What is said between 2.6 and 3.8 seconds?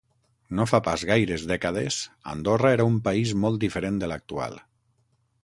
era un país molt